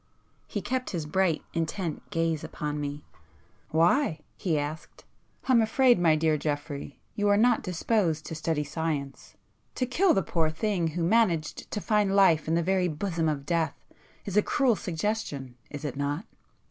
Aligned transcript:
He 0.47 0.63
kept 0.63 0.89
his 0.89 1.05
bright 1.05 1.43
intent 1.53 2.01
gaze 2.09 2.43
upon 2.43 2.81
me. 2.81 3.03
"Why?" 3.69 4.21
he 4.35 4.57
asked. 4.57 5.05
"I'm 5.47 5.61
afraid, 5.61 5.99
my 5.99 6.15
dear 6.15 6.37
Geoffrey, 6.39 6.97
you 7.13 7.29
are 7.29 7.37
not 7.37 7.61
disposed 7.61 8.25
to 8.25 8.33
study 8.33 8.63
science. 8.63 9.35
To 9.75 9.85
kill 9.85 10.15
the 10.15 10.23
poor 10.23 10.49
thing 10.49 10.87
who 10.97 11.03
managed 11.03 11.69
to 11.69 11.79
find 11.79 12.15
life 12.15 12.47
in 12.47 12.55
the 12.55 12.63
very 12.63 12.87
bosom 12.87 13.29
of 13.29 13.45
death, 13.45 13.77
is 14.25 14.35
a 14.35 14.41
cruel 14.41 14.75
suggestion, 14.75 15.55
is 15.69 15.85
it 15.85 15.95
not? 15.95 16.25